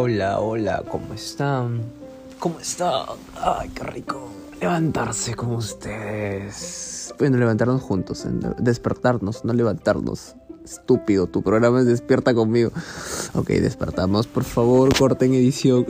[0.00, 1.82] Hola, hola, ¿cómo están?
[2.38, 3.02] ¿Cómo están?
[3.34, 4.30] Ay, qué rico.
[4.60, 7.12] Levantarse con ustedes.
[7.18, 8.24] Bueno, levantarnos juntos,
[8.60, 10.36] despertarnos, no levantarnos.
[10.64, 12.70] Estúpido, tu programa es despierta conmigo.
[13.34, 15.84] Ok, despertamos, por favor, corten edición.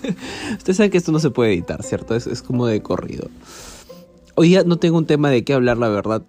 [0.58, 2.16] Ustedes saben que esto no se puede editar, ¿cierto?
[2.16, 3.28] Es, es como de corrido.
[4.34, 6.22] Hoy día no tengo un tema de qué hablar, la verdad.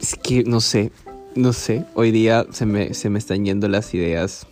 [0.00, 0.92] Es que no sé,
[1.34, 1.84] no sé.
[1.94, 4.46] Hoy día se me, se me están yendo las ideas.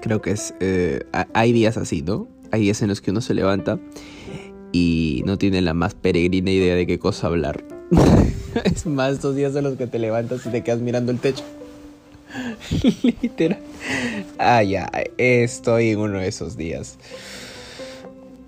[0.00, 0.54] Creo que es.
[0.60, 2.28] Eh, hay días así, ¿no?
[2.50, 3.78] Hay días en los que uno se levanta
[4.72, 7.64] y no tiene la más peregrina idea de qué cosa hablar.
[8.64, 11.44] es más, estos días en los que te levantas y te quedas mirando el techo.
[13.22, 13.58] Literal.
[14.38, 16.98] Ah, ya, estoy en uno de esos días.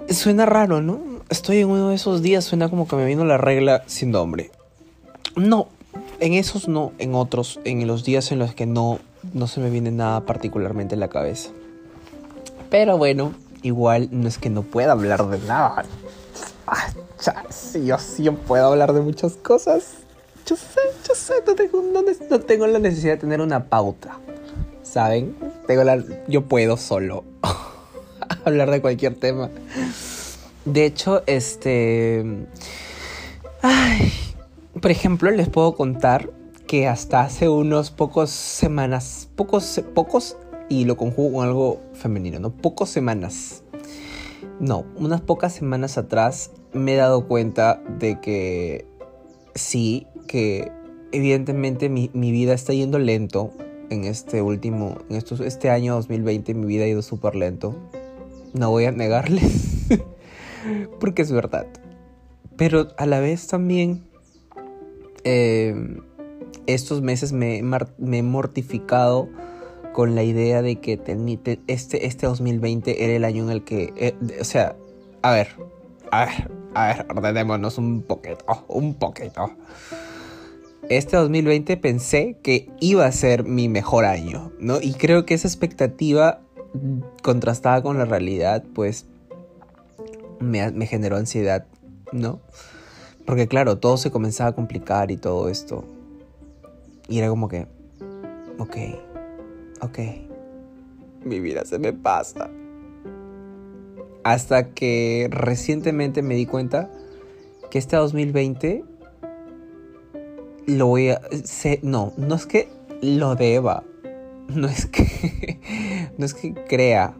[0.09, 1.01] Suena raro, ¿no?
[1.29, 4.51] Estoy en uno de esos días, suena como que me vino la regla sin nombre.
[5.37, 5.69] No,
[6.19, 8.99] en esos no, en otros, en los días en los que no,
[9.33, 11.51] no se me viene nada particularmente en la cabeza.
[12.71, 15.85] Pero bueno, igual no es que no pueda hablar de nada.
[16.67, 16.89] Ah,
[17.51, 19.95] sí, yo sí puedo hablar de muchas cosas.
[20.47, 21.83] Yo sé, yo sé, no tengo,
[22.31, 24.19] no, tengo la necesidad de tener una pauta.
[24.83, 25.37] ¿Saben?
[25.67, 27.25] Tengo la, yo puedo solo
[28.45, 29.51] hablar de cualquier tema.
[30.65, 32.47] De hecho, este...
[33.63, 34.13] Ay,
[34.81, 36.31] por ejemplo, les puedo contar
[36.71, 40.37] que hasta hace unos pocos semanas, pocos, pocos,
[40.69, 42.51] y lo conjugo con algo femenino, ¿no?
[42.51, 43.65] Pocos semanas.
[44.61, 48.87] No, unas pocas semanas atrás me he dado cuenta de que
[49.57, 50.71] sí, que
[51.11, 53.51] evidentemente mi, vida está yendo lento
[53.91, 57.75] en este último, en estos, este año 2020 mi vida ha ido súper lento.
[58.55, 59.89] No voy a negarles,
[61.01, 61.67] porque es verdad.
[62.57, 64.05] Pero a la vez también
[65.25, 65.75] eh,
[66.75, 69.29] estos meses me, he mortificado
[69.93, 71.01] con la idea de que
[71.67, 74.77] este, este 2020 era el año en el que, eh, o sea,
[75.23, 75.49] a ver,
[76.11, 79.51] a ver, a ver, ordenémonos un poquito, un poquito.
[80.89, 84.81] Este 2020 pensé que iba a ser mi mejor año, ¿no?
[84.81, 86.41] Y creo que esa expectativa
[87.23, 89.07] contrastada con la realidad, pues,
[90.41, 91.67] me, me generó ansiedad,
[92.13, 92.41] ¿no?
[93.27, 95.85] Porque claro, todo se comenzaba a complicar y todo esto.
[97.11, 97.67] Y era como que,
[98.59, 98.77] ok,
[99.81, 99.99] ok,
[101.25, 102.49] mi vida se me pasa.
[104.23, 106.89] Hasta que recientemente me di cuenta
[107.69, 108.85] que este 2020
[110.67, 111.21] lo voy a...
[111.83, 112.69] no, no es que
[113.03, 113.83] lo deba.
[114.49, 115.59] No es que...
[116.17, 117.15] No es que crea.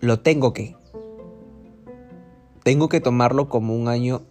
[0.00, 0.74] Lo tengo que.
[2.62, 4.22] Tengo que tomarlo como un año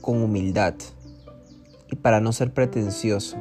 [0.00, 0.74] con humildad
[1.92, 3.36] y para no ser pretencioso.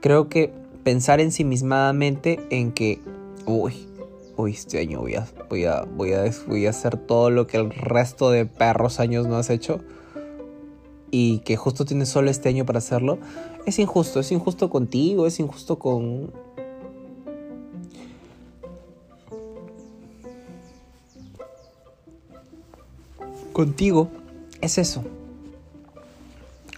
[0.00, 0.52] Creo que
[0.82, 3.00] pensar ensimismadamente en que,
[3.46, 3.86] uy,
[4.36, 7.56] uy, este año voy a, voy a, voy a, voy a hacer todo lo que
[7.56, 9.80] el resto de perros años no has hecho
[11.12, 13.18] y que justo tienes solo este año para hacerlo,
[13.64, 16.32] es injusto, es injusto contigo, es injusto con...
[23.52, 24.08] Contigo,
[24.62, 25.04] es eso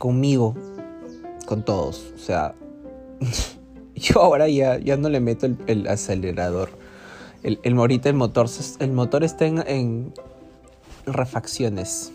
[0.02, 0.56] conmigo,
[1.46, 2.12] con todos.
[2.16, 2.56] O sea,
[3.94, 6.70] yo ahora ya, ya no le meto el, acelerador.
[7.44, 8.48] El, el, ahorita el motor,
[8.80, 10.12] el motor está en,
[11.06, 12.12] refacciones.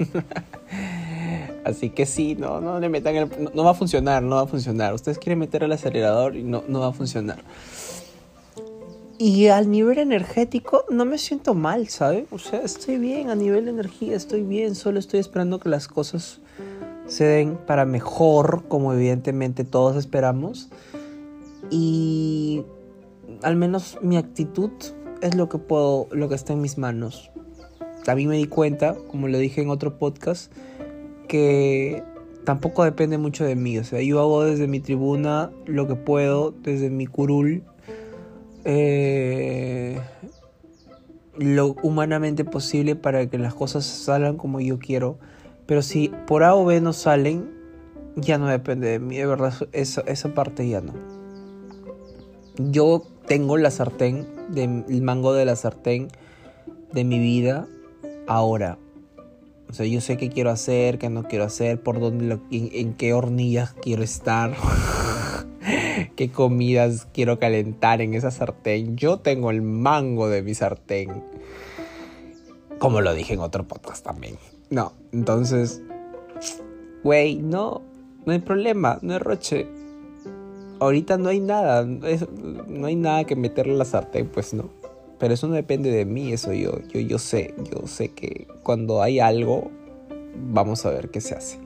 [1.64, 4.46] Así que sí, no, no le metan el, no, va a funcionar, no va a
[4.48, 4.94] funcionar.
[4.94, 7.38] Ustedes quieren meter el acelerador y no, no va a funcionar.
[9.16, 12.26] Y al nivel energético no me siento mal, ¿sabe?
[12.32, 15.86] O sea, estoy bien a nivel de energía, estoy bien, solo estoy esperando que las
[15.86, 16.40] cosas
[17.06, 20.70] se den para mejor, como evidentemente todos esperamos.
[21.70, 22.64] Y
[23.42, 24.70] al menos mi actitud
[25.20, 27.30] es lo que puedo, lo que está en mis manos.
[28.14, 30.52] Mí me di cuenta, como lo dije en otro podcast,
[31.26, 32.02] que
[32.44, 33.78] tampoco depende mucho de mí.
[33.78, 37.64] O sea, yo hago desde mi tribuna lo que puedo, desde mi curul,
[38.64, 39.98] eh,
[41.38, 45.18] lo humanamente posible para que las cosas salgan como yo quiero
[45.66, 47.50] pero si por A o B no salen,
[48.16, 50.92] ya no depende de mí, de verdad, esa, esa parte ya no.
[52.56, 56.08] Yo tengo la sartén, el mango de la sartén
[56.92, 57.66] de mi vida
[58.26, 58.78] ahora.
[59.68, 63.12] O sea, yo sé qué quiero hacer, qué no quiero hacer, por dónde, en, qué
[63.12, 64.54] hornillas quiero estar,
[66.16, 68.96] qué comidas quiero calentar en esa sartén.
[68.96, 71.24] Yo tengo el mango de mi sartén.
[72.78, 74.36] Como lo dije en otro podcast también.
[74.74, 75.80] No, entonces,
[77.04, 77.80] güey, no,
[78.26, 79.68] no hay problema, no es roche.
[80.80, 84.70] ahorita no hay nada, no hay nada que meterle a la sartén, pues no.
[85.20, 89.00] Pero eso no depende de mí, eso yo, yo, yo sé, yo sé que cuando
[89.00, 89.70] hay algo,
[90.50, 91.60] vamos a ver qué se hace.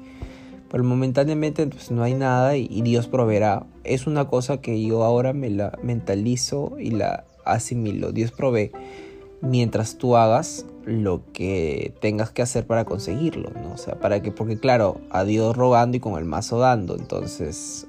[0.71, 3.65] Pero momentáneamente pues no hay nada y, y Dios proveerá.
[3.85, 8.13] Es una cosa que yo ahora me la mentalizo y la asimilo.
[8.13, 8.71] Dios provee
[9.41, 13.73] mientras tú hagas lo que tengas que hacer para conseguirlo, ¿no?
[13.75, 17.87] O sea, para que, porque claro, a Dios rogando y con el mazo dando, entonces,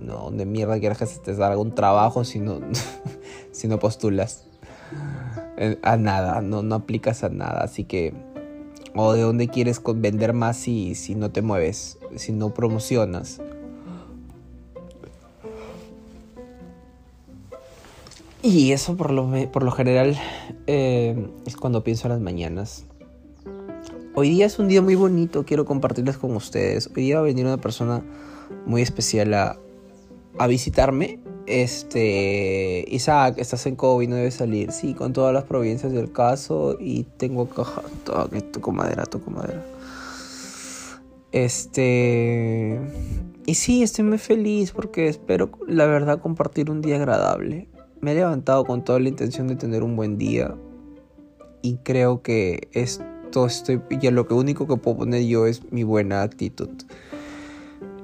[0.00, 2.60] no, de mierda quieras que se te salga un trabajo si no,
[3.52, 4.46] si no postulas
[5.58, 8.14] eh, a nada, no, no aplicas a nada, así que,
[8.94, 13.42] o de dónde quieres vender más si, si no te mueves, si no promocionas.
[18.48, 20.16] Y eso por lo, general
[20.68, 22.84] eh, es cuando pienso en las mañanas.
[24.14, 26.88] Hoy día es un día muy bonito, quiero compartirles con ustedes.
[26.94, 28.04] Hoy día va a venir una persona
[28.64, 29.58] muy especial a,
[30.38, 31.18] a visitarme.
[31.46, 34.70] Este, Isaac, estás en COVID, no debes salir.
[34.70, 37.82] Sí, con todas las provincias del caso y tengo caja.
[38.04, 39.66] Toco madera, toco madera.
[41.32, 42.80] Este.
[43.44, 47.66] Y sí, estoy muy feliz porque espero, la verdad, compartir un día agradable
[48.00, 50.54] me he levantado con toda la intención de tener un buen día
[51.62, 55.82] y creo que esto estoy ya lo que único que puedo poner yo es mi
[55.82, 56.70] buena actitud.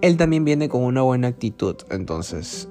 [0.00, 2.68] Él también viene con una buena actitud, entonces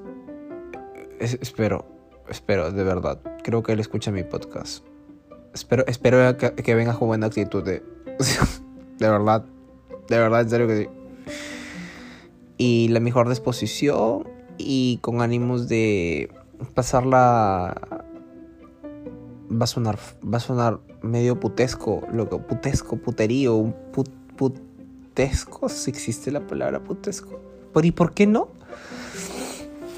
[1.18, 1.86] espero,
[2.28, 3.20] espero de verdad.
[3.42, 4.84] Creo que él escucha mi podcast.
[5.54, 7.64] Espero, espero que, que venga con buena actitud.
[7.64, 7.82] De,
[8.98, 9.44] de verdad,
[10.08, 10.88] de verdad, en serio que sí.
[12.58, 14.28] Y la mejor disposición
[14.58, 16.30] y con ánimos de
[16.74, 17.74] pasarla
[19.50, 23.74] va a sonar va a sonar medio putesco, lo que putesco, puterío, un
[24.36, 27.40] putesco, si existe la palabra putesco.
[27.72, 28.48] ¿Por y por qué no?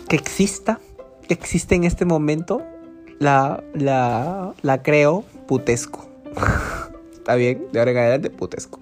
[0.09, 0.81] Que exista,
[1.29, 2.63] que existe en este momento,
[3.19, 6.09] la, la, la creo putesco.
[7.13, 8.81] Está bien, de ahora en adelante putesco.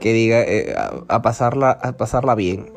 [0.00, 0.74] Que diga eh,
[1.08, 2.70] a, pasarla, a pasarla bien.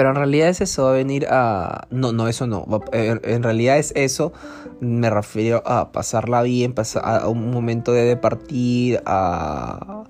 [0.00, 1.86] Pero en realidad es eso, va a venir a...
[1.90, 2.64] No, no, eso no.
[2.90, 4.32] En realidad es eso.
[4.80, 10.04] Me refiero a pasarla bien, pasar a un momento de partir, a...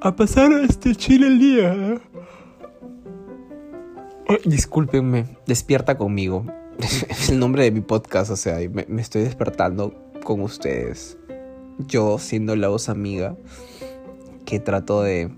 [0.00, 2.00] A pasar este chile el día.
[4.46, 6.46] discúlpenme, despierta conmigo.
[7.10, 9.92] Es el nombre de mi podcast, o sea, me, me estoy despertando
[10.24, 11.18] con ustedes.
[11.86, 13.36] Yo siendo la voz amiga
[14.46, 15.30] que trato de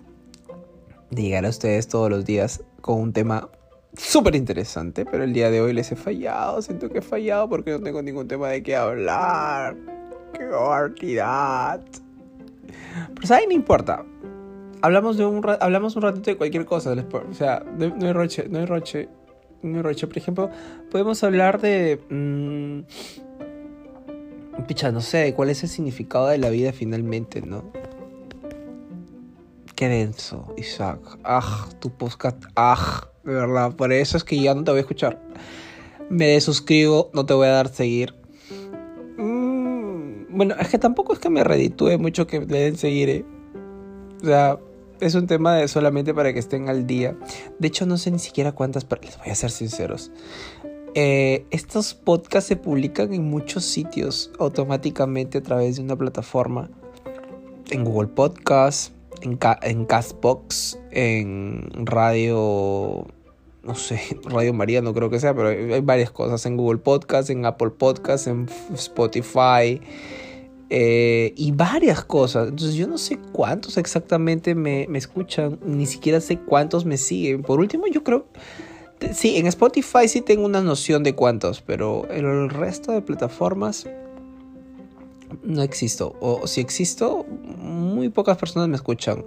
[1.10, 3.48] de llegar a ustedes todos los días con un tema
[3.96, 7.70] súper interesante, pero el día de hoy les he fallado, siento que he fallado porque
[7.70, 9.74] no tengo ningún tema de qué hablar.
[10.34, 11.80] ¡Qué barbaridad!
[13.14, 13.48] Pero ¿saben?
[13.48, 14.04] No importa.
[14.82, 16.92] Hablamos, de un, hablamos un ratito de cualquier cosa.
[16.92, 19.08] O sea, no, hay roche, no hay roche.
[19.62, 20.06] No hay roche.
[20.06, 20.50] Por ejemplo,
[20.90, 21.98] podemos hablar de...
[22.10, 22.80] Mmm,
[24.66, 27.64] picha, no sé, cuál es el significado de la vida finalmente, ¿no?
[29.74, 31.00] Qué denso, Isaac.
[31.24, 32.44] Ah, tu podcast.
[32.54, 33.74] Ah, de verdad.
[33.74, 35.20] Por eso es que ya no te voy a escuchar.
[36.08, 38.14] Me desuscribo, no te voy a dar seguir.
[39.18, 43.24] Mm, bueno, es que tampoco es que me reditúe mucho que le den seguir, ¿eh?
[44.22, 44.58] O sea,
[45.00, 47.16] es un tema de solamente para que estén al día.
[47.58, 48.86] De hecho, no sé ni siquiera cuántas.
[49.02, 50.12] Les voy a ser sinceros.
[50.94, 56.70] Eh, estos podcasts se publican en muchos sitios automáticamente a través de una plataforma.
[57.70, 63.06] En Google Podcasts, en, en Castbox, en Radio,
[63.62, 67.30] no sé, Radio María no creo que sea, pero hay, varias cosas, en Google Podcast,
[67.30, 69.80] en Apple Podcast, en Spotify.
[70.70, 72.48] Eh, y varias cosas.
[72.48, 77.42] Entonces yo no sé cuántos exactamente me, me, escuchan, ni siquiera sé cuántos me siguen.
[77.42, 78.26] Por último, yo creo...
[79.12, 83.86] Sí, en Spotify sí tengo una noción de cuántos, pero en el resto de plataformas
[85.42, 86.16] no existo.
[86.20, 87.26] O si existo,
[87.58, 89.24] muy pocas personas me escuchan.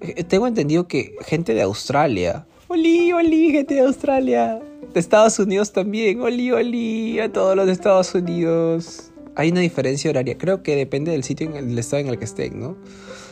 [0.00, 2.46] Eh, tengo entendido que gente de Australia.
[2.68, 4.60] Oli, oli, gente de Australia.
[4.92, 6.20] De Estados Unidos también.
[6.20, 9.10] Oli, oli, a todos los de Estados Unidos.
[9.34, 10.36] Hay una diferencia horaria.
[10.36, 12.76] Creo que depende del sitio, en el estado en el que estén, ¿no?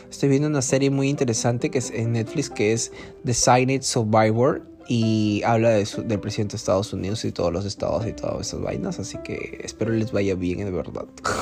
[0.09, 2.91] Estoy viendo una serie muy interesante que es en Netflix que es
[3.23, 8.11] Designated Survivor y habla de del presidente de Estados Unidos y todos los estados y
[8.11, 11.05] todas esas vainas, así que espero les vaya bien, de verdad.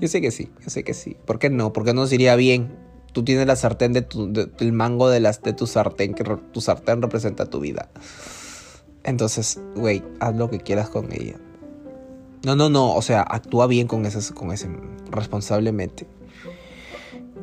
[0.00, 1.16] yo sé que sí, yo sé que sí.
[1.24, 1.72] ¿Por qué no?
[1.72, 2.76] ¿Por qué no nos iría bien?
[3.12, 6.60] Tú tienes la sartén de tu, del mango de, las, de tu sartén, que tu
[6.60, 7.88] sartén representa tu vida.
[9.04, 11.38] Entonces, güey, haz lo que quieras con ella.
[12.44, 14.68] No, no, no, o sea, actúa bien con, esas, con ese,
[15.10, 16.06] responsablemente.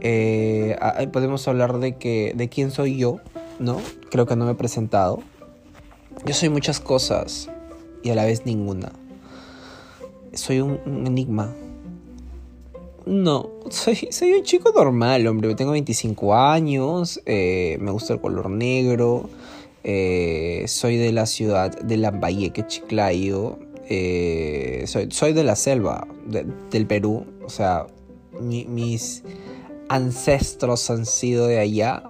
[0.02, 0.78] Eh,
[1.12, 3.20] podemos hablar de que, de quién soy yo.
[3.60, 3.82] ¿no?
[4.10, 5.22] Creo que no me he presentado.
[6.26, 7.50] Yo soy muchas cosas
[8.04, 8.92] y a la vez ninguna.
[10.34, 11.54] Soy un, enigma.
[13.06, 15.54] No, soy, soy, un chico normal, hombre.
[15.56, 19.30] Tengo 25 años, eh, me gusta el color negro,
[19.84, 23.60] eh, soy de la ciudad de Lambayeque, Chiclayo.
[23.90, 27.26] Eh, soy, soy de la selva del Perú.
[27.46, 27.88] O sea,
[28.40, 29.24] mis
[29.90, 32.04] ancestros han sido de allá.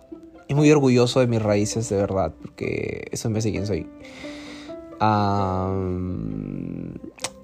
[0.47, 3.87] Y muy orgulloso de mis raíces, de verdad, porque eso me hace quien soy.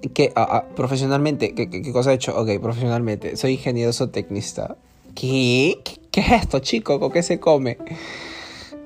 [0.08, 2.38] Que ah, ah, profesionalmente, ¿qué, cosa he hecho?
[2.38, 4.76] Ok, profesionalmente, soy ingeniero zootecnista.
[5.14, 5.80] ¿Qué?
[6.10, 6.98] ¿Qué, es esto, chico?
[7.00, 7.78] ¿Con qué se come?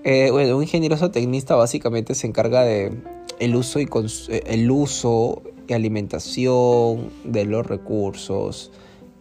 [0.05, 2.93] Eh, bueno, un ingeniero zootecnista básicamente se encarga de
[3.39, 3.89] el uso y
[4.29, 8.71] eh, el uso y alimentación de los recursos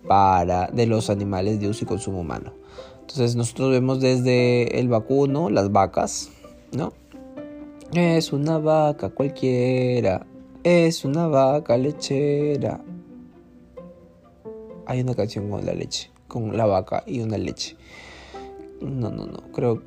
[0.07, 2.53] para de los animales de uso y consumo humano.
[3.01, 6.29] Entonces nosotros vemos desde el vacuno, las vacas,
[6.71, 6.93] ¿no?
[7.93, 10.25] Es una vaca cualquiera,
[10.63, 12.81] es una vaca lechera.
[14.85, 17.75] Hay una canción con la leche, con la vaca y una leche.
[18.81, 19.51] No, no, no.
[19.53, 19.81] Creo.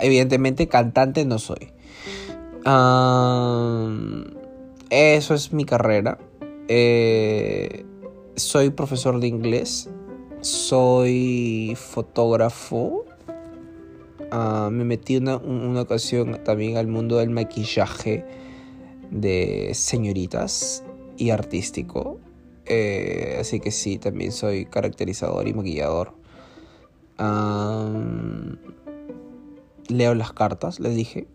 [0.00, 1.72] Evidentemente, cantante no soy.
[4.90, 6.18] eso es mi carrera.
[6.68, 7.84] Eh,
[8.36, 9.90] soy profesor de inglés.
[10.40, 13.04] Soy fotógrafo.
[14.32, 18.41] Ah, me metí una, una ocasión también al mundo del maquillaje
[19.12, 20.82] de señoritas
[21.16, 22.18] y artístico.
[22.66, 26.14] Eh, así que sí, también soy caracterizador y maquillador
[29.92, 31.26] leo las cartas, les dije.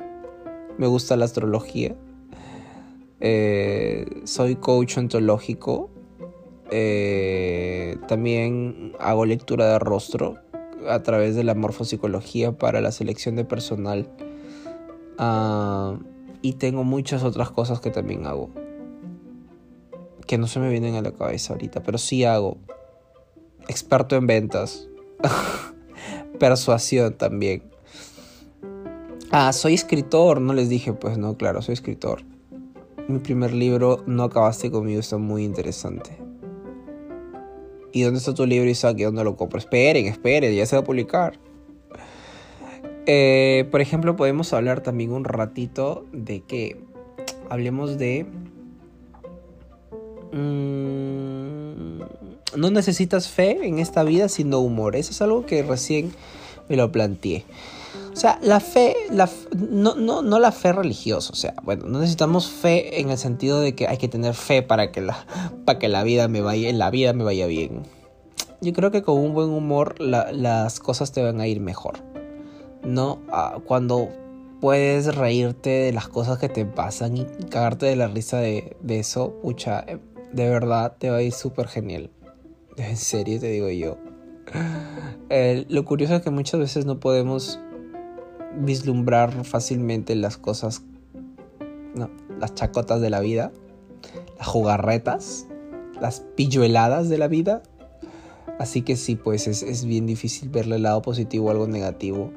[0.78, 1.96] Me gusta la astrología.
[3.20, 5.90] Eh, soy coach ontológico.
[6.70, 10.38] Eh, también hago lectura de rostro
[10.88, 14.10] a través de la morfopsicología para la selección de personal.
[15.16, 15.98] Ah,
[16.46, 18.50] y tengo muchas otras cosas que también hago.
[20.28, 22.58] Que no se me vienen a la cabeza ahorita, pero sí hago.
[23.66, 24.86] Experto en ventas.
[26.38, 27.64] Persuasión también.
[29.32, 32.22] Ah, soy escritor, no les dije, pues no, claro, soy escritor.
[33.08, 36.16] Mi primer libro, No acabaste conmigo, está muy interesante.
[37.92, 39.00] ¿Y dónde está tu libro, Isaac?
[39.00, 39.58] ¿Y dónde lo compro?
[39.58, 41.40] Esperen, esperen, ya se va a publicar.
[43.06, 46.80] Eh, por ejemplo, podemos hablar también un ratito de que
[47.48, 48.26] hablemos de...
[50.32, 52.02] Mmm,
[52.56, 54.96] no necesitas fe en esta vida, sino humor.
[54.96, 56.12] Eso es algo que recién
[56.68, 57.44] me lo planteé.
[58.12, 61.98] O sea, la fe, la, no, no, no la fe religiosa, o sea, bueno, no
[61.98, 65.26] necesitamos fe en el sentido de que hay que tener fe para que la,
[65.66, 67.82] para que la vida me vaya, la vida me vaya bien.
[68.62, 72.15] Yo creo que con un buen humor las cosas te van a ir mejor.
[72.86, 73.20] ¿No?
[73.30, 74.08] Ah, cuando
[74.60, 79.34] puedes reírte de las cosas que te pasan y cagarte de la risa de, eso,
[79.42, 79.84] pucha,
[80.32, 82.10] de verdad te va a ir súper genial.
[82.76, 83.96] En serio te digo yo.
[85.68, 87.58] lo curioso es que muchas veces no podemos
[88.58, 90.82] vislumbrar fácilmente las cosas,
[91.94, 93.52] no, las chacotas de la vida,
[94.38, 95.46] las jugarretas,
[96.00, 97.62] las pillueladas de la vida.
[98.58, 102.30] Así que sí, pues es, bien difícil verle el lado positivo o algo negativo.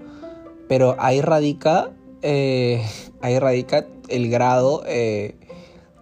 [0.70, 2.86] Pero ahí radica, eh,
[3.22, 5.36] ahí radica el grado eh,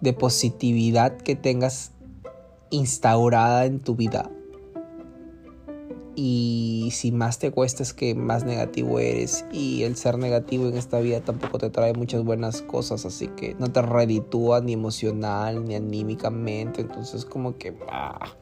[0.02, 1.92] de positividad que tengas
[2.70, 4.30] instaurada en tu vida.
[6.14, 9.46] Y si más te cuesta es que más negativo eres.
[9.52, 13.06] Y el ser negativo en esta vida tampoco te trae muchas buenas cosas.
[13.06, 16.82] Así que no te reditúa ni emocional ni anímicamente.
[16.82, 18.34] Entonces como que ah,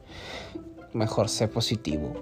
[0.93, 2.15] mejor sé positivo.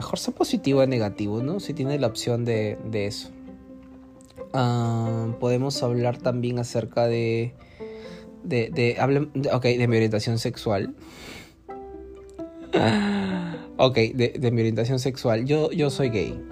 [0.00, 1.60] Mejor sé positivo a negativo, ¿no?
[1.60, 3.28] Si tienes la opción de, eso.
[4.54, 7.52] Ah, podemos hablar también acerca de
[8.42, 10.94] de, de, de mi orientación sexual.
[13.76, 15.44] ok, de, mi orientación sexual.
[15.44, 16.42] Yo, yo soy gay.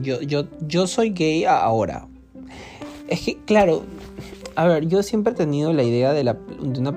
[0.00, 2.08] Yo, yo, yo soy gay ahora.
[3.08, 3.82] Es que, claro,
[4.56, 6.92] a ver, yo siempre he tenido la idea de de, la,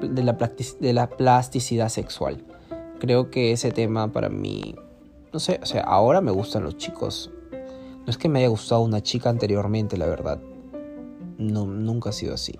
[0.79, 2.45] de la plasticidad sexual.
[2.99, 4.75] Creo que ese tema para mí,
[5.37, 7.29] no sé, o sea, ahora me gustan los chicos.
[7.51, 10.39] No es que me haya gustado una chica anteriormente, la verdad.
[11.37, 12.57] No, nunca ha sido así.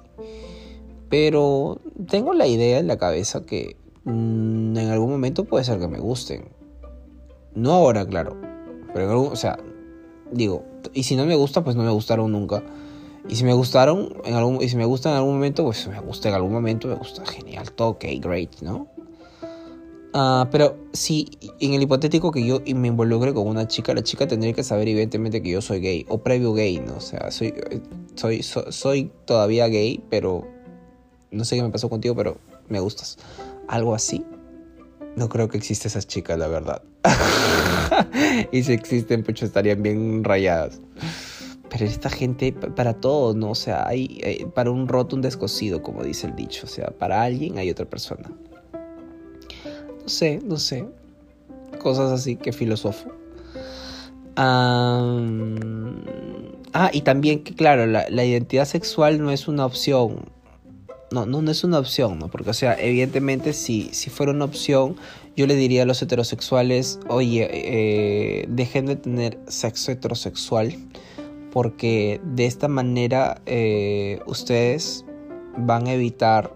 [1.10, 5.88] Pero tengo la idea en la cabeza que mm, en algún momento puede ser que
[5.88, 6.50] me gusten.
[7.56, 8.38] No ahora, claro.
[8.94, 9.58] Pero o sea,
[10.32, 12.62] digo, y si no me gusta, pues no me gustaron nunca.
[13.28, 16.00] Y si me gustaron, en algún, y si me gustan en algún momento, pues me
[16.00, 18.88] gusta en algún momento, me gusta genial, todo ok, great, ¿no?
[20.14, 24.28] Ah, pero si en el hipotético que yo me involucre con una chica, la chica
[24.28, 26.98] tendría que saber evidentemente que yo soy gay o previo gay, ¿no?
[26.98, 27.54] O sea, soy,
[28.16, 30.48] soy, soy, todavía gay, pero
[31.32, 32.38] no sé qué me pasó contigo, pero
[32.70, 33.18] me gustas.
[33.68, 34.26] Algo así.
[35.16, 36.82] No creo que exista esas chicas, la verdad.
[38.52, 40.80] y si existen, pues estarían bien rayadas.
[41.70, 43.52] Pero esta gente, para todo, ¿no?
[43.52, 46.66] O sea, hay, para un roto, un descosido, como dice el dicho.
[46.66, 48.30] O sea, para alguien hay otra persona.
[50.08, 50.88] No sé, no sé.
[51.80, 53.10] Cosas así que filosofo.
[54.38, 54.72] ah,
[56.94, 60.30] y también que, claro, la, la, identidad sexual no es una opción.
[61.12, 62.30] No, no, no es una opción, ¿no?
[62.30, 64.96] Porque, o sea, evidentemente, si, si fuera una opción,
[65.36, 70.74] yo le diría a los heterosexuales, oye, eh, dejen de tener sexo heterosexual
[71.52, 75.04] porque de esta manera eh, ustedes
[75.58, 76.56] van a evitar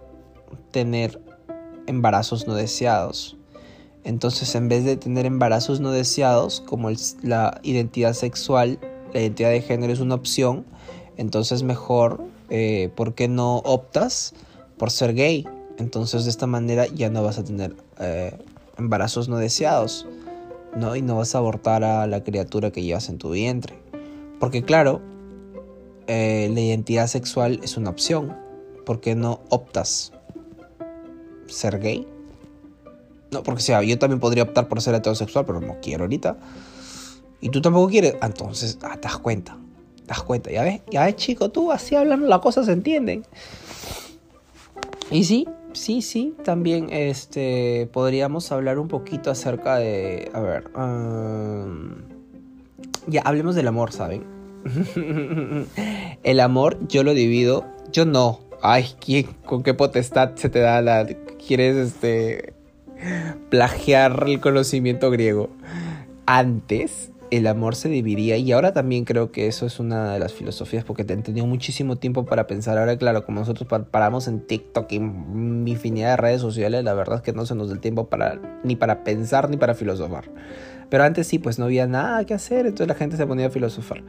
[0.71, 1.21] tener
[1.87, 3.37] embarazos no deseados.
[4.03, 6.89] Entonces, en vez de tener embarazos no deseados, como
[7.21, 8.79] la identidad sexual,
[9.13, 10.65] la identidad de género es una opción,
[11.17, 14.33] entonces mejor, eh, ¿por qué no optas
[14.77, 15.47] por ser gay?
[15.77, 18.37] Entonces, de esta manera ya no vas a tener eh,
[18.77, 20.07] embarazos no deseados,
[20.75, 20.95] ¿no?
[20.95, 23.77] Y no vas a abortar a la criatura que llevas en tu vientre.
[24.39, 25.01] Porque claro,
[26.07, 28.35] eh, la identidad sexual es una opción.
[28.85, 30.11] ¿Por qué no optas
[31.47, 32.07] ser gay?
[33.31, 36.37] No, porque sea, yo también podría optar por ser heterosexual, pero no quiero ahorita.
[37.39, 38.15] Y tú tampoco quieres.
[38.21, 39.57] Ah, entonces, ah, te das cuenta.
[39.95, 43.23] Te das cuenta, ya ves, ya ves, chico, tú así hablando las cosas se entienden.
[45.09, 50.29] Y sí, sí, sí, también este, podríamos hablar un poquito acerca de.
[50.33, 50.65] A ver.
[53.07, 54.23] Ya, hablemos del amor, ¿saben?
[56.23, 58.39] el amor yo lo divido, yo no.
[58.61, 61.07] Ay, ¿quién, ¿con qué potestad se te da la...
[61.47, 62.53] ¿Quieres este...
[63.49, 65.49] plagiar el conocimiento griego?
[66.25, 70.33] Antes el amor se dividía y ahora también creo que eso es una de las
[70.33, 72.77] filosofías porque te tenido muchísimo tiempo para pensar.
[72.77, 77.21] Ahora, claro, como nosotros paramos en TikTok y infinidad de redes sociales, la verdad es
[77.21, 80.25] que no se nos da el tiempo para ni para pensar ni para filosofar.
[80.89, 83.49] Pero antes sí, pues no había nada que hacer, entonces la gente se ponía a
[83.49, 84.03] filosofar.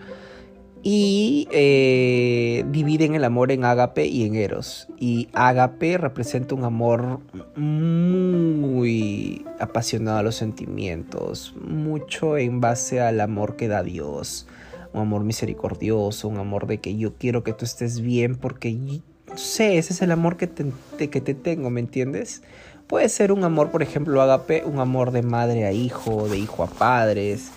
[0.82, 4.88] Y eh, dividen el amor en ágape y en eros.
[4.98, 7.20] Y ágape representa un amor
[7.56, 14.48] muy apasionado a los sentimientos, mucho en base al amor que da Dios,
[14.92, 19.00] un amor misericordioso, un amor de que yo quiero que tú estés bien porque
[19.36, 20.66] sé, ese es el amor que te,
[21.08, 22.42] que te tengo, ¿me entiendes?
[22.86, 26.64] Puede ser un amor, por ejemplo, agape, un amor de madre a hijo, de hijo
[26.64, 27.50] a padres,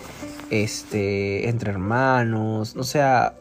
[0.50, 3.34] este, entre hermanos, o sea,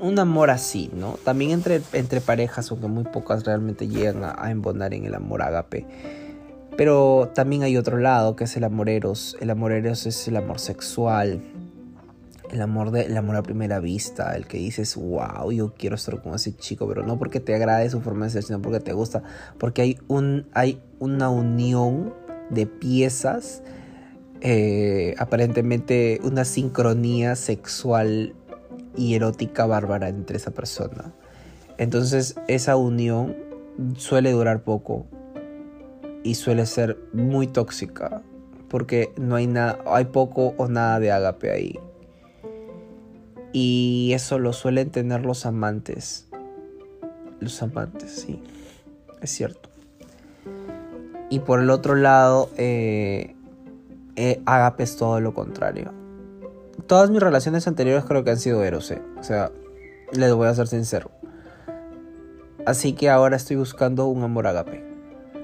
[0.00, 1.16] un amor así, ¿no?
[1.24, 5.86] También entre, entre parejas, aunque muy pocas realmente llegan a, embonar en el amor agape.
[6.76, 9.36] Pero también hay otro lado, que es el amor eros.
[9.40, 11.40] El amor eros es el amor sexual,
[12.50, 16.20] el amor, de, el amor a primera vista, el que dices, wow, yo quiero estar
[16.20, 18.92] con ese chico, pero no porque te agrade su forma de ser, sino porque te
[18.92, 19.22] gusta,
[19.58, 22.12] porque hay, un, hay una unión
[22.50, 23.62] de piezas,
[24.44, 28.34] eh, aparentemente una sincronía sexual
[28.96, 31.14] y erótica bárbara entre esa persona.
[31.78, 33.36] Entonces esa unión
[33.96, 35.06] suele durar poco
[36.24, 38.22] y suele ser muy tóxica
[38.68, 41.78] porque no hay nada, hay poco o nada de agape ahí.
[43.52, 46.26] Y eso lo suelen tener los amantes.
[47.38, 48.42] Los amantes, sí.
[49.20, 49.68] Es cierto.
[51.28, 53.36] Y por el otro lado, eh,
[54.16, 55.92] eh, Agape es todo lo contrario.
[56.86, 59.00] Todas mis relaciones anteriores creo que han sido eros, eh.
[59.18, 59.50] O sea,
[60.12, 61.10] les voy a ser sincero.
[62.66, 64.84] Así que ahora estoy buscando un amor agape.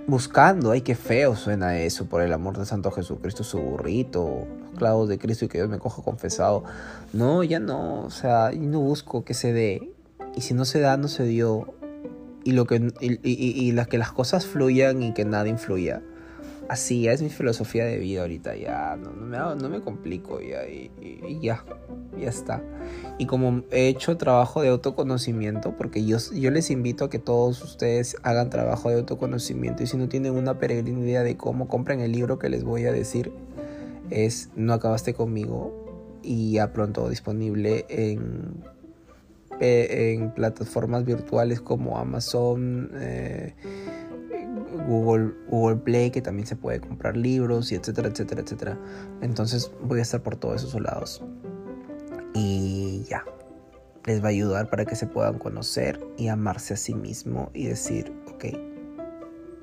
[0.06, 5.08] Buscando, ay, qué feo suena eso, por el amor de Santo Jesucristo, su burrito, clavos
[5.08, 6.64] de Cristo y que Dios me coja confesado.
[7.12, 9.92] No, ya no, o sea, y no busco que se dé.
[10.36, 11.74] Y si no se da, no se dio.
[12.44, 16.00] Y, lo que, y, y, las que las cosas fluyan y que nada influya.
[16.68, 20.90] Así es mi filosofía de vida ahorita, ya no, me, no me, complico ya, y,
[21.40, 21.64] ya,
[22.18, 22.62] ya está.
[23.16, 27.62] Y como he hecho trabajo de autoconocimiento, porque yo, yo les invito a que todos
[27.62, 32.00] ustedes hagan trabajo de autoconocimiento y si no tienen una peregrina idea de cómo, compren
[32.00, 33.32] el libro que les voy a decir
[34.10, 38.62] es No acabaste conmigo y ya pronto disponible en,
[39.60, 43.54] en plataformas virtuales como Amazon, eh,
[44.86, 48.78] Google, Google Play, que también se puede comprar libros y etcétera, etcétera, etcétera.
[49.20, 51.22] Entonces voy a estar por todos esos lados.
[52.34, 53.24] Y ya,
[54.04, 57.66] les va a ayudar para que se puedan conocer y amarse a sí mismo y
[57.66, 58.44] decir, ok,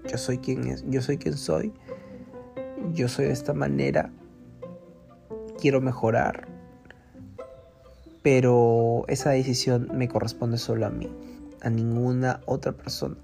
[0.10, 1.74] yo soy quien es, yo soy quien soy
[2.94, 4.12] yo soy de esta manera,
[5.60, 6.48] quiero mejorar,
[8.22, 11.10] pero esa decisión me corresponde solo a mí,
[11.62, 13.18] a ninguna otra persona.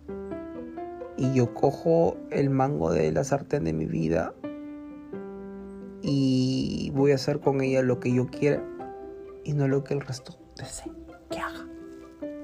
[1.21, 4.33] Y yo cojo el mango de la sartén de mi vida
[6.01, 8.63] y voy a hacer con ella lo que yo quiera
[9.43, 10.91] y no lo que el resto desee
[11.29, 11.67] que haga.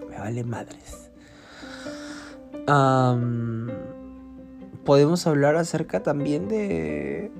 [0.07, 1.09] Me vale madres.
[4.85, 7.31] podemos hablar acerca también de,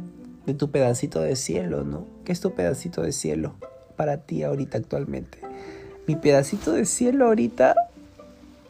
[0.48, 2.08] de tu pedacito de cielo, ¿no?
[2.26, 3.54] ¿Qué es tu pedacito de cielo
[3.96, 5.38] para ti ahorita actualmente?
[6.08, 7.76] Mi pedacito de cielo ahorita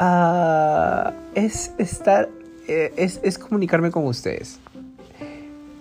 [0.01, 2.29] uh, es estar,
[2.67, 4.59] eh, es, es comunicarme con ustedes.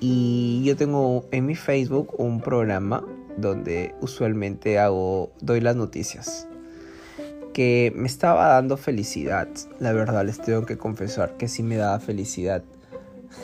[0.01, 3.05] Y yo tengo en mi Facebook un programa
[3.37, 6.46] donde usualmente hago, doy las noticias.
[7.53, 9.49] Que me estaba dando felicidad.
[9.81, 12.62] La verdad les tengo que confesar que sí me daba felicidad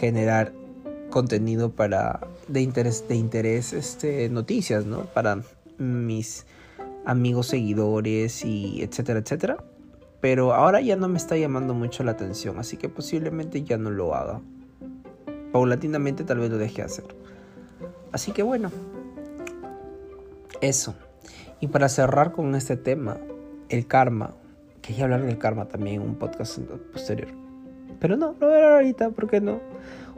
[0.01, 0.53] generar
[1.11, 5.05] contenido para de interés de interés este noticias, ¿no?
[5.07, 5.43] Para
[5.79, 6.47] mis
[7.05, 9.57] amigos seguidores y etcétera, etcétera.
[10.23, 13.91] Pero ahora ya no me está llamando mucho la atención, así que posiblemente ya no
[13.91, 14.41] lo haga.
[15.51, 17.05] Paulatinamente tal vez lo deje hacer.
[18.13, 18.71] Así que bueno,
[20.61, 20.95] eso.
[21.59, 23.19] Y para cerrar con este tema,
[23.69, 24.35] el karma.
[24.81, 26.61] Quería hablar del karma también en un podcast
[26.93, 27.29] posterior.
[27.99, 29.61] Pero no, no era ahorita, ¿por qué no?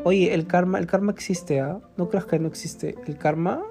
[0.04, 1.80] Oye, el karma, el karma existe, ¿ah?
[1.96, 2.94] No creas que no existe.
[3.06, 3.62] El karma.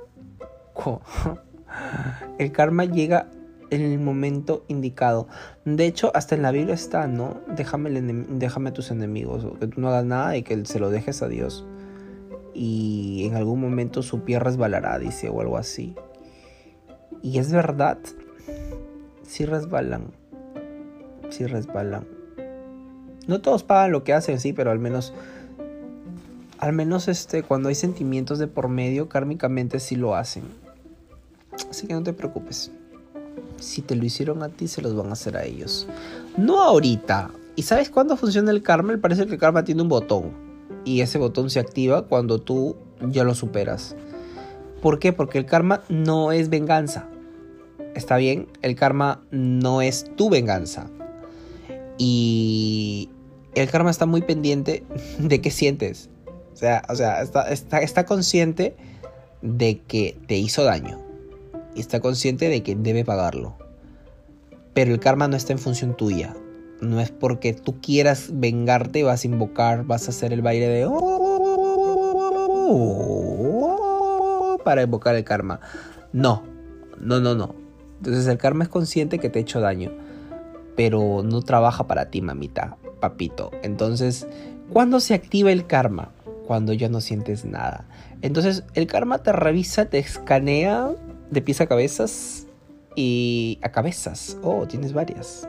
[2.40, 3.28] El karma llega
[3.76, 5.28] en el momento indicado.
[5.66, 7.42] De hecho, hasta en la Biblia está, ¿no?
[7.56, 11.22] Déjame, déjame a tus enemigos, que tú no hagas nada y que se lo dejes
[11.22, 11.66] a Dios.
[12.54, 15.96] Y en algún momento su pie resbalará, dice, o algo así.
[17.22, 17.98] Y es verdad,
[19.26, 20.12] si resbalan,
[21.30, 22.06] si resbalan.
[23.28, 25.14] No todos pagan lo que hacen, sí, pero al menos,
[26.60, 30.44] al menos este, cuando hay sentimientos de por medio, kármicamente sí lo hacen.
[31.70, 32.72] Así que no te preocupes
[33.60, 35.88] si te lo hicieron a ti, se los van a hacer a ellos.
[36.38, 37.32] No ahorita.
[37.56, 38.98] ¿Y sabes cuándo funciona el karma?
[38.98, 40.32] Parece que el karma tiene un botón.
[40.86, 42.76] Y ese botón se activa cuando tú
[43.10, 43.96] ya lo superas.
[44.82, 45.14] ¿Por qué?
[45.14, 47.08] Porque el karma no es venganza.
[47.96, 48.48] ¿Está bien?
[48.62, 50.90] El karma no es tu venganza.
[51.98, 53.10] Y
[53.56, 54.84] el karma está muy pendiente
[55.20, 56.10] de qué sientes.
[56.54, 58.76] O sea, o está consciente
[59.42, 61.03] de que te hizo daño
[61.76, 63.56] y está consciente de que debe pagarlo.
[64.74, 66.36] Pero el karma no está en función tuya.
[66.82, 70.90] No es porque tú quieras vengarte, vas a invocar, vas a hacer el baile de...
[74.64, 75.60] para invocar el karma.
[76.12, 76.44] No,
[77.00, 77.56] no, no, no.
[77.98, 79.92] Entonces el karma es consciente que te ha hecho daño.
[80.76, 83.52] Pero no trabaja para ti, mamita, papito.
[83.62, 84.28] Entonces,
[84.72, 86.12] ¿cuándo se activa el karma?
[86.48, 87.86] Cuando ya no sientes nada.
[88.22, 90.90] Entonces el karma te revisa, te escanea
[91.34, 92.48] de pies a cabezas
[92.96, 94.38] y a cabezas.
[94.44, 95.48] Oh, tienes varias.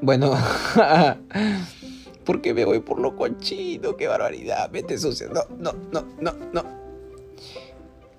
[0.00, 0.32] Bueno,
[2.24, 3.96] ¿por qué me voy por lo cochino?
[3.96, 4.70] ¡Qué barbaridad!
[4.70, 5.28] Vete sucia.
[5.28, 6.64] No, no, no, no, no.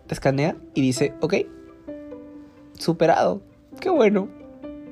[0.07, 1.35] Te escanea y dice, ok,
[2.77, 3.41] superado.
[3.79, 4.27] Qué bueno.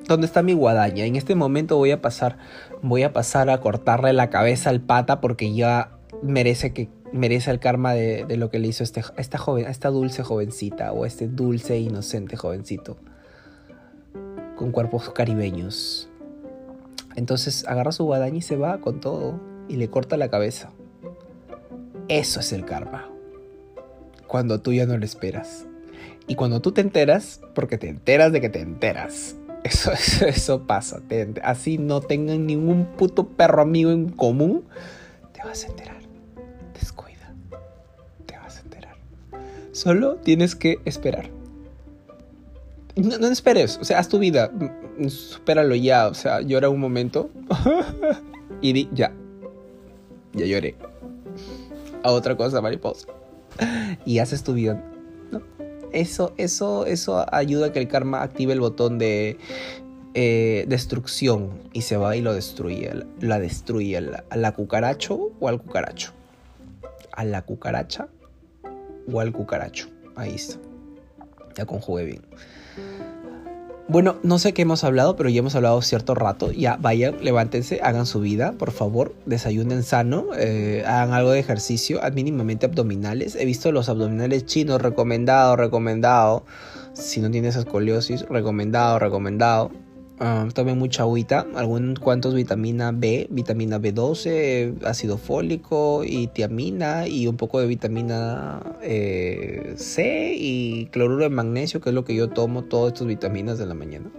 [0.06, 1.04] ¿Dónde está mi guadaña?
[1.04, 2.38] En este momento voy a pasar,
[2.80, 7.58] voy a pasar a cortarle la cabeza al pata porque ya merece que merece el
[7.58, 11.74] karma de, lo que le hizo este, esta joven, esta dulce jovencita o este dulce
[11.74, 12.96] e inocente jovencito
[14.56, 16.08] con cuerpos caribeños.
[17.16, 20.70] Entonces agarra su guadaña y se va con todo y le corta la cabeza.
[22.08, 23.08] Eso es el karma.
[24.26, 25.66] Cuando tú ya no lo esperas.
[26.26, 29.36] Y cuando tú te enteras, porque te enteras de que te enteras.
[29.64, 31.00] Eso, eso, eso pasa.
[31.42, 34.64] así no tengan ningún puto perro amigo en común,
[35.32, 35.97] te vas a enterar.
[39.78, 41.30] Solo tienes que esperar.
[42.96, 44.50] No, esperes, o sea, haz tu vida.
[45.06, 47.30] Supéralo ya, o sea, llora un momento.
[48.60, 49.12] y di, ya.
[50.32, 50.74] Ya lloré.
[52.02, 53.06] A otra cosa, mariposa.
[54.04, 54.82] Y haces tu vida.
[55.92, 59.38] Eso, eso, eso ayuda a que el karma active el botón de
[60.14, 62.90] eh, destrucción y se va y lo destruye.
[63.20, 66.10] La destruye a la cucaracho o al cucaracho.
[67.12, 68.08] A la cucaracha
[69.12, 69.88] o al cucaracho.
[70.16, 70.58] Ahí está.
[71.56, 72.22] Ya conjugué bien.
[73.90, 76.52] Bueno, no sé qué hemos hablado, pero ya hemos hablado cierto rato.
[76.52, 81.98] Ya vayan, levántense, hagan su vida, por favor, desayunen sano, eh, hagan algo de ejercicio,
[82.12, 83.34] mínimamente abdominales.
[83.34, 86.44] He visto los abdominales chinos, recomendado, recomendado.
[86.92, 89.70] Si no tienes escoliosis, recomendado, recomendado.
[90.20, 97.36] Uh, mucha agüita, algunos cuantos vitamina B, vitamina B12, ácido fólico y tiamina y un
[97.36, 102.64] poco de vitamina eh, C y cloruro de magnesio, que es lo que yo tomo,
[102.64, 104.10] todas estas vitaminas de la mañana.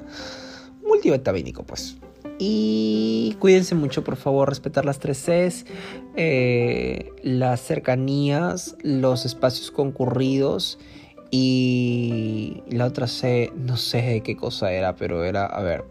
[0.88, 1.98] Multivitamínico, pues.
[2.38, 5.66] Y cuídense mucho, por favor, respetar las tres Cs,
[6.16, 10.80] eh, las cercanías, los espacios concurridos
[11.32, 15.86] y la otra C, no sé qué cosa era, pero era, a ver,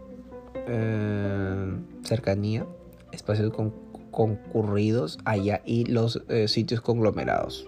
[0.67, 2.65] eh, cercanía,
[3.11, 3.53] espacios
[4.11, 7.67] concurridos allá y los eh, sitios conglomerados.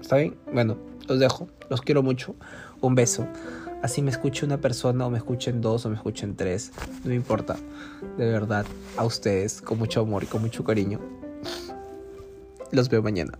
[0.00, 0.36] ¿Está bien?
[0.52, 0.76] Bueno,
[1.08, 2.34] los dejo, los quiero mucho.
[2.80, 3.26] Un beso.
[3.82, 6.72] Así me escuche una persona o me escuchen dos o me escuchen tres.
[7.04, 7.56] No me importa.
[8.16, 8.66] De verdad,
[8.96, 11.00] a ustedes, con mucho amor y con mucho cariño.
[12.72, 13.38] Los veo mañana.